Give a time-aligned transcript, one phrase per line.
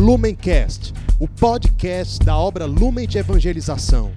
[0.00, 4.10] Lumencast, o podcast da obra Lumen de Evangelização.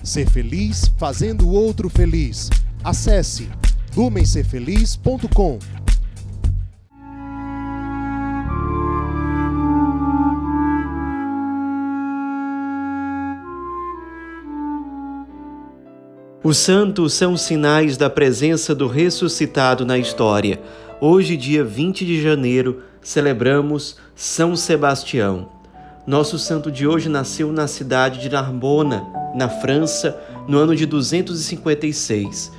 [0.00, 2.48] Ser feliz fazendo o outro feliz.
[2.84, 3.48] Acesse
[3.96, 5.58] lumencerfeliz.com.
[16.44, 20.60] Os santos são sinais da presença do ressuscitado na história.
[21.00, 25.48] Hoje, dia 20 de janeiro, celebramos São Sebastião.
[26.04, 32.50] Nosso santo de hoje nasceu na cidade de Narbona, na França, no ano de 256.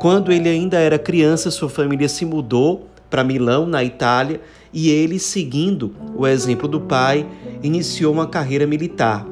[0.00, 4.40] Quando ele ainda era criança, sua família se mudou para Milão, na Itália,
[4.72, 7.26] e ele, seguindo o exemplo do pai,
[7.60, 9.26] iniciou uma carreira militar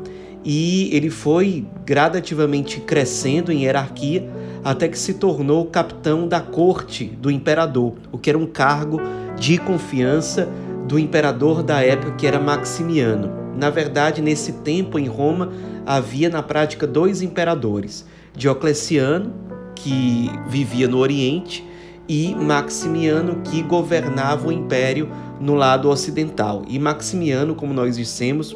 [0.44, 4.28] e ele foi gradativamente crescendo em hierarquia
[4.64, 9.00] até que se tornou capitão da corte do imperador, o que era um cargo
[9.40, 10.46] de confiança
[10.86, 13.32] do imperador da época que era Maximiano.
[13.56, 15.50] Na verdade, nesse tempo em Roma
[15.86, 19.32] havia na prática dois imperadores: Diocleciano,
[19.74, 21.66] que vivia no Oriente,
[22.06, 25.08] e Maximiano, que governava o império
[25.40, 26.62] no lado ocidental.
[26.68, 28.54] E Maximiano, como nós dissemos,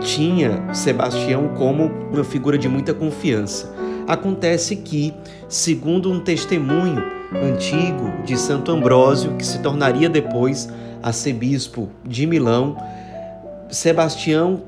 [0.00, 3.72] tinha Sebastião como uma figura de muita confiança.
[4.08, 5.14] Acontece que,
[5.48, 10.68] segundo um testemunho antigo de Santo Ambrósio, que se tornaria depois
[11.02, 12.76] arcebispo de Milão,
[13.70, 14.62] Sebastião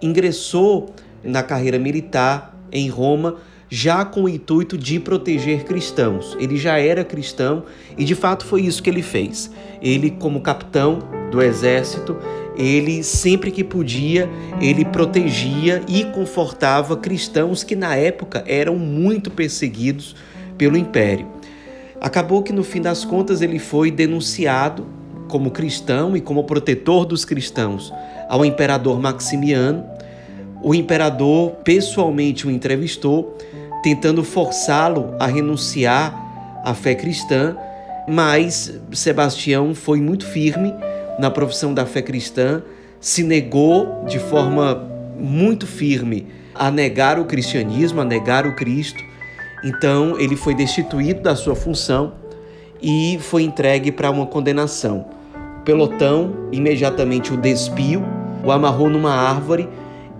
[0.00, 0.90] ingressou
[1.22, 3.36] na carreira militar em Roma
[3.68, 6.36] já com o intuito de proteger cristãos.
[6.38, 7.64] Ele já era cristão
[7.96, 9.50] e de fato foi isso que ele fez.
[9.80, 10.98] Ele, como capitão
[11.30, 12.16] do exército,
[12.54, 14.28] ele sempre que podia,
[14.60, 20.14] ele protegia e confortava cristãos que na época eram muito perseguidos
[20.58, 21.26] pelo império.
[22.02, 24.84] Acabou que no fim das contas ele foi denunciado
[25.28, 27.94] como cristão e como protetor dos cristãos
[28.28, 29.84] ao imperador Maximiano.
[30.64, 33.38] O imperador pessoalmente o entrevistou,
[33.84, 37.56] tentando forçá-lo a renunciar à fé cristã,
[38.08, 40.74] mas Sebastião foi muito firme
[41.20, 42.64] na profissão da fé cristã,
[42.98, 44.74] se negou de forma
[45.16, 49.11] muito firme a negar o cristianismo, a negar o Cristo.
[49.62, 52.14] Então ele foi destituído da sua função
[52.80, 55.06] e foi entregue para uma condenação.
[55.60, 58.02] O pelotão imediatamente o despiu,
[58.44, 59.68] o amarrou numa árvore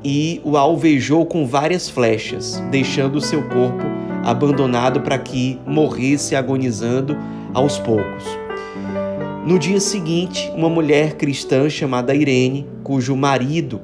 [0.05, 3.85] e o alvejou com várias flechas, deixando o seu corpo
[4.25, 7.17] abandonado para que morresse agonizando
[7.53, 8.25] aos poucos.
[9.45, 13.81] No dia seguinte, uma mulher cristã chamada Irene, cujo marido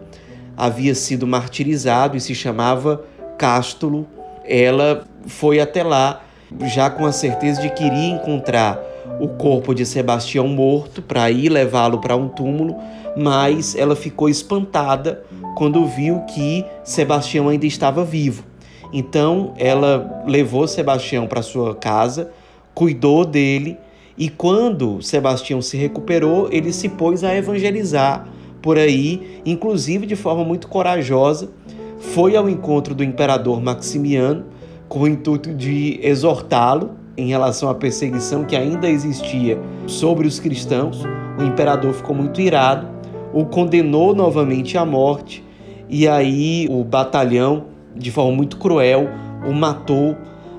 [0.56, 3.02] havia sido martirizado e se chamava
[3.36, 4.06] Cástulo,
[4.44, 6.22] ela foi até lá
[6.66, 8.80] já com a certeza de que iria encontrar
[9.20, 12.76] o corpo de Sebastião morto para ir levá-lo para um túmulo,
[13.16, 15.22] mas ela ficou espantada
[15.56, 18.44] quando viu que Sebastião ainda estava vivo.
[18.92, 22.30] Então ela levou Sebastião para sua casa,
[22.74, 23.76] cuidou dele
[24.16, 28.26] e quando Sebastião se recuperou, ele se pôs a evangelizar
[28.62, 31.50] por aí, inclusive de forma muito corajosa,
[31.98, 34.44] foi ao encontro do imperador Maximiano
[34.88, 41.02] com o intuito de exortá-lo em relação à perseguição que ainda existia sobre os cristãos.
[41.38, 42.86] O imperador ficou muito irado,
[43.32, 45.44] o condenou novamente à morte
[45.88, 49.08] e aí o batalhão, de forma muito cruel,
[49.46, 50.16] o matou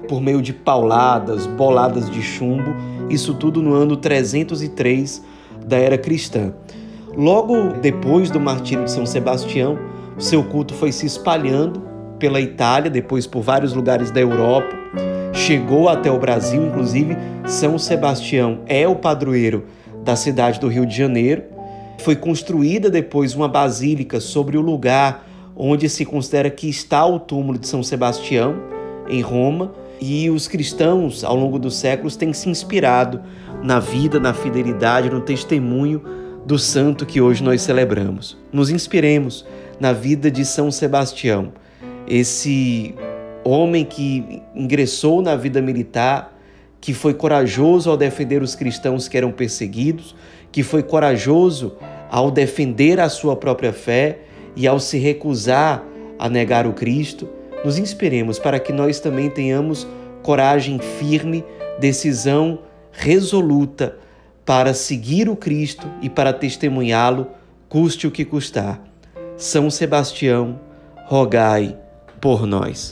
[0.07, 2.75] por meio de pauladas, boladas de chumbo,
[3.09, 5.23] isso tudo no ano 303
[5.65, 6.53] da era cristã.
[7.15, 9.77] Logo depois do martírio de São Sebastião,
[10.17, 11.88] seu culto foi se espalhando
[12.19, 14.75] pela Itália, depois por vários lugares da Europa,
[15.33, 19.65] chegou até o Brasil, inclusive São Sebastião é o padroeiro
[20.03, 21.43] da cidade do Rio de Janeiro.
[21.99, 27.57] Foi construída depois uma basílica sobre o lugar onde se considera que está o túmulo
[27.57, 28.55] de São Sebastião,
[29.09, 33.21] em Roma, e os cristãos, ao longo dos séculos, têm se inspirado
[33.61, 36.01] na vida, na fidelidade, no testemunho
[36.45, 38.37] do santo que hoje nós celebramos.
[38.51, 39.45] Nos inspiremos
[39.79, 41.51] na vida de São Sebastião,
[42.09, 42.95] esse
[43.43, 46.37] homem que ingressou na vida militar,
[46.81, 50.15] que foi corajoso ao defender os cristãos que eram perseguidos,
[50.51, 51.75] que foi corajoso
[52.09, 54.19] ao defender a sua própria fé
[54.55, 55.83] e ao se recusar
[56.17, 57.29] a negar o Cristo
[57.63, 59.87] nos inspiremos para que nós também tenhamos
[60.23, 61.43] coragem firme,
[61.79, 62.59] decisão
[62.91, 63.97] resoluta
[64.45, 67.27] para seguir o Cristo e para testemunhá-lo,
[67.67, 68.81] custe o que custar.
[69.37, 70.59] São Sebastião,
[71.05, 71.77] rogai
[72.19, 72.91] por nós.